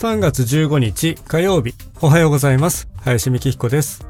[0.00, 1.74] 3月15日火曜日。
[2.00, 2.88] おはようございます。
[3.02, 4.08] 林美希彦です。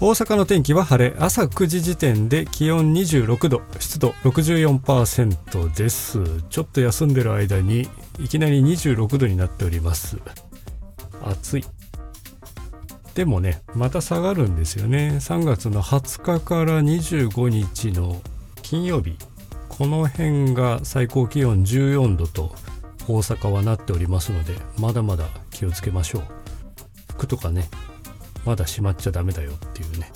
[0.00, 1.16] 大阪の天気は晴れ。
[1.20, 3.62] 朝9時時点で気温26度。
[3.78, 6.18] 湿度64%です。
[6.48, 7.88] ちょっと休んでる間に
[8.18, 10.18] いきなり26度になっております。
[11.22, 11.64] 暑い。
[13.14, 15.18] でもねまた下がるんですよね。
[15.20, 18.20] 3月の20日から25日の
[18.62, 19.16] 金曜日。
[19.68, 22.52] この辺が最高気温14度と
[23.14, 26.22] 大阪はなっておりますのでまだまだ気をつけましょう。
[27.12, 27.68] 服とかね
[28.44, 30.12] まだしまっちゃダメだよっていうね。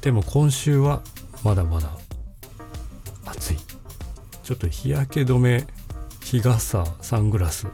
[0.00, 1.02] でも今週は
[1.44, 1.90] まだまだ
[3.26, 3.56] 暑い。
[4.42, 5.66] ちょっと日焼け止め
[6.22, 7.66] 日傘サングラス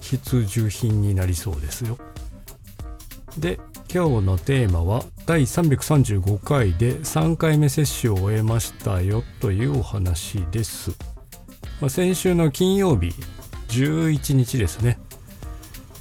[0.00, 1.98] 必需品になりそうですよ。
[3.38, 3.58] で
[3.92, 10.90] 今日のテーマは第335回で3回目接種を終えましたよというお話です、
[11.80, 13.14] まあ、先週の金曜日
[13.74, 14.98] 11日ですね。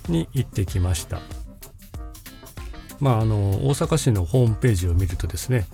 [0.08, 1.20] に行ってきました。
[3.00, 3.36] まああの
[3.68, 5.66] 大阪市のホームページを見るとですね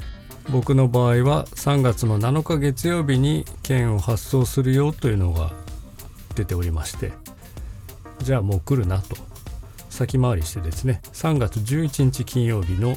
[0.50, 5.52] 僕の場合は3月の7日月曜日に券を発送するよというのが
[6.36, 7.12] 出ておりまして
[8.24, 9.16] じゃあもう来るなと。
[9.90, 12.96] 先回りしてですね3月11日金曜日の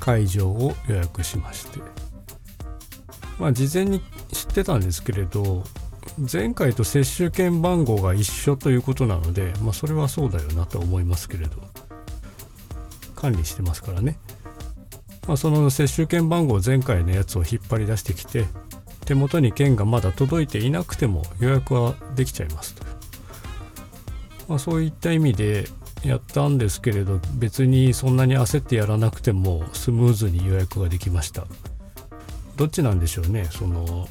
[0.00, 1.78] 会場を予約しまして。
[3.38, 4.00] まあ事前に
[4.32, 5.62] 知ってたんですけれど
[6.30, 11.58] 前回と接種券番号が一緒ということなので、まあ、それはそうだよなと思いますけれど。
[13.18, 14.16] 管理してますからね、
[15.26, 18.44] まあ、その接種券番号前回のやつを引っ張り出してきて
[19.06, 22.84] 手元に券がまだ届いていなくても予約はできちゃいますと、
[24.46, 25.66] まあ、そういった意味で
[26.04, 31.44] やったんですけれど別にそんなに焦ってやらなくてもスムーズに予約ができました。
[32.54, 34.08] どっちなんでしょうねその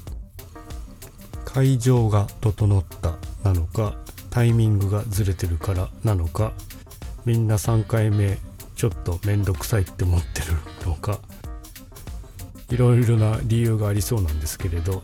[1.57, 3.95] 会場が整ったなのか
[4.29, 6.53] タイミングがずれてるからなのか
[7.25, 8.37] みんな3回目
[8.75, 11.19] ちょっと面倒くさいって思ってるのか
[12.69, 15.01] いろいろな理由がありそうなんですけれど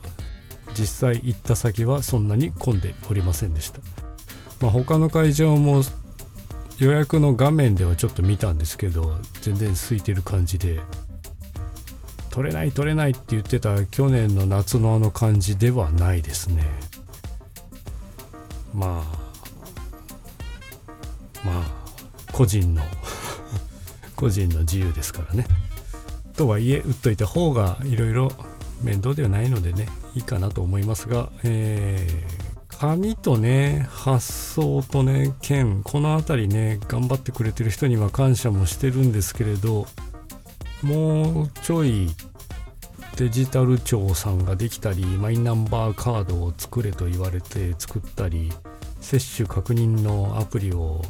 [0.78, 3.80] 実際行った先はそんなに混んでおりませんでした、
[4.62, 5.82] まあ、他の会場も
[6.78, 10.82] 予約の画面ではちょっと見たんですけど全然空いてる感じで
[12.34, 16.64] 取れない取れないって言ってた去年の夏のあの感じではないですね。
[18.74, 19.08] まあ
[21.46, 21.66] まあ
[22.32, 22.82] 個人の
[24.18, 25.46] 個人の自由ですからね。
[26.36, 28.32] とはいえ打っといた方がいろいろ
[28.82, 39.86] 面倒ではないのでねいいかなと思いますが、えー、紙とね発送とね剣この辺りね頑張ってくれてる人には感謝もしてるんですけれど
[40.84, 42.10] もうちょい
[43.16, 48.52] デジタル庁さんができたりマイナンバーカードを作れと言われて作ったり
[49.00, 51.02] 接種確認のアプリを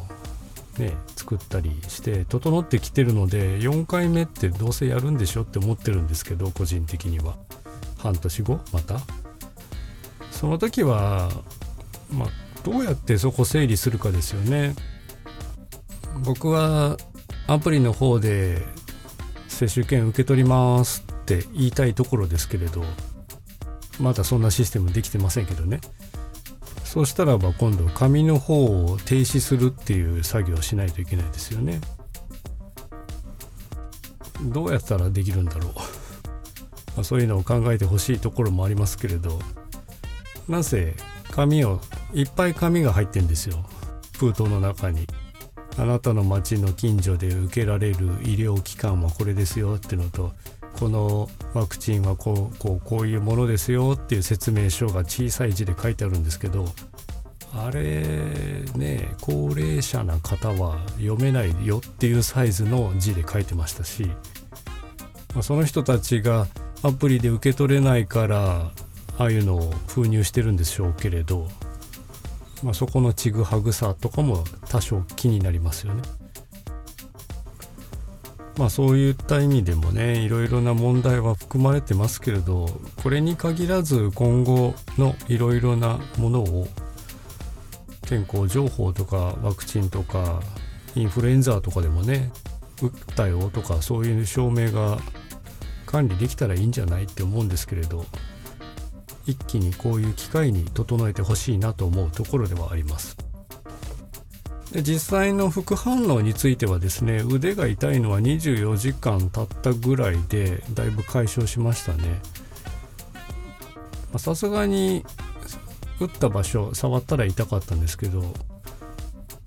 [0.78, 7.36] ね作ったりして整ってきてるので4回目ってどうせやるんでしょって思ってるんですけど個人的には。
[8.04, 9.00] 半年後また。
[10.30, 11.30] その時は
[12.12, 12.28] ま
[12.64, 14.76] どうやってそこ整理するかですよね。
[16.26, 16.98] 僕は
[17.48, 18.62] アプリの方で
[19.68, 22.84] 接種券受け取りますって言いたいところですけれど
[24.00, 25.80] まだそんなシステムできてませんけどね。
[26.84, 31.80] そうしたらば今度紙の方を停止するっていう作業をしないといけないですよね。
[34.44, 35.74] どうやったらできるんだろう、
[36.96, 39.40] まあ、そういうのを考えてほしいところもありますけれど
[40.50, 40.96] なぜ
[41.32, 41.80] 紙を
[42.14, 43.66] いっぱい紙が入ってんですよ。
[44.18, 45.08] 封筒の中に。
[45.78, 50.32] あなたの町の近所で受けられる医療機関はこれですよっていうのと
[50.80, 56.66] このワクチンはこうこうこういうものですよっていう説明書が小さい字で書いてあるんですけど
[57.56, 58.04] あれ
[58.76, 64.06] ね高齢者な方は読めないよっていうサイズの字で書いてましたし、
[65.34, 66.48] まあ、その人たちが
[66.82, 68.72] アプリで受け取れないから
[69.18, 71.48] ああいうのを封入してるんでしょうけれど
[72.64, 76.02] まあ、そこのちぐはぐさとかも多少気になりますよね。
[78.58, 82.70] まあそういった意味でもねいろいろな問題は含まれてますけれど
[83.02, 86.68] これに限らず今後のいろいろなものを
[88.06, 90.40] 健康情報とかワクチンとか
[90.96, 92.32] インフルエンザとかでもね
[92.82, 95.00] 打ったよとかそういう証明が
[95.88, 98.06] 管理できたらいいんじゃないって思うんですけれど
[99.26, 103.18] 一気にこういう機会に整えてほしいなと思うところではあります。
[104.72, 112.22] で実際の副反応についてはですね腕が痛いのは24時間経ったぐらいでだいぶ解消しましたね。
[114.18, 115.06] さすがに
[116.00, 118.22] 打った場所触ったら痛かったんですけど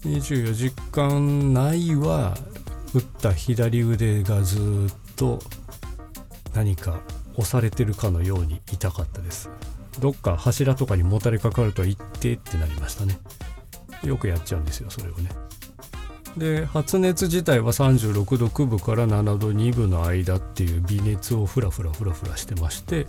[0.04, 2.36] 24時間内は
[2.94, 5.38] 打った左腕がずっと
[6.54, 7.00] 何か
[7.36, 9.50] 押されてるかのように痛かったです。
[10.00, 13.18] どっか柱とかにもたれかかると痛ってってなりましたね。
[14.04, 15.30] よくやっちゃうんですよそれをね。
[16.36, 23.06] で発熱自体は36度9分から7度2分の間っていう微熱をフラフラフラフラしてまして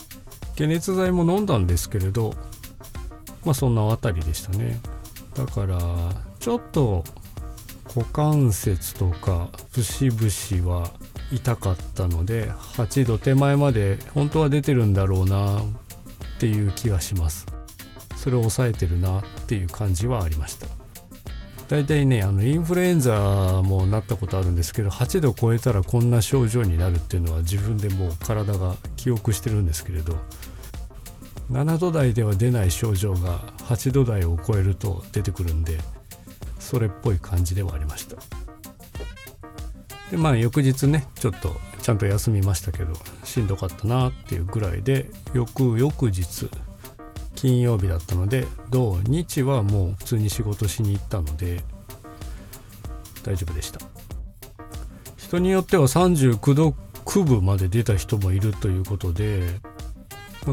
[0.57, 2.33] 解熱剤も飲んだんですけれど
[3.43, 4.79] まあそんなあたりでしたね。
[5.35, 5.77] だから
[6.39, 7.03] ちょっと
[7.95, 10.91] 股関節とか節々は
[11.31, 15.63] 痛かったので8度手前まで本当は出てるんだろうなっ
[16.39, 17.45] ていう気がします。
[18.15, 20.67] それを抑えてるなっていう感じはありました。
[21.67, 30.17] 大体ねあのインフルエンザもなったことあるんですけど8度超えたらこんな症状になるっていうのは自分でもう体が記憶してるんですけれど
[31.51, 35.77] 7度台では出ない症状が8度台を超えると出てくるんで
[36.57, 38.36] それっぽい感じではありました。
[40.11, 42.93] でまあ翌日ねちょっとちゃんと休みましたけど
[43.23, 46.49] しんどかったなっていうぐらいで翌々日
[47.35, 51.63] 金曜日だったので土日はもう普通に仕事しに行ったので
[53.23, 53.79] 大丈夫でした。
[55.17, 56.73] 人によっては39度
[57.03, 59.41] 9分まで出た人もいるということで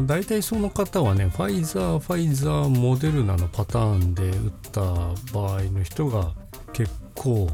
[0.05, 4.81] 大体その方はねファイザーファイザーモデルナのパターンで打った
[5.31, 6.33] 場合の人が
[6.73, 7.49] 結構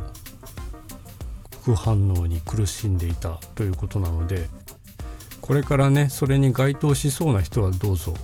[1.62, 4.50] 副反応に苦しんでいたということなので
[5.42, 8.16] これからねそれに該当しそうな人はどうぞ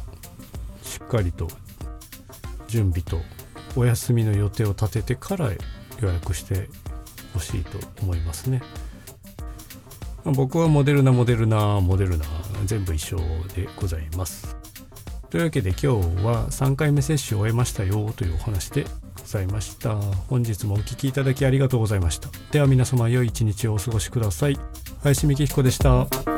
[0.81, 1.47] しっかりと
[2.67, 3.19] 準備と
[3.75, 5.51] お休みの予定を立ててから
[6.01, 6.67] 予約して
[7.33, 8.61] ほしいと思いますね。
[10.25, 12.25] 僕はモデルナモデルナモデルナ
[12.65, 13.17] 全部一緒
[13.55, 14.57] でございます。
[15.29, 15.85] というわけで今日
[16.23, 18.85] は3回目接種を終えましたよというお話で
[19.27, 19.95] ざいました。
[20.29, 22.29] 本日もお聴きいただきありがとうございました。
[22.51, 24.57] では皆様良い一日をお過ごしください。
[25.03, 26.36] 林美希彦でした。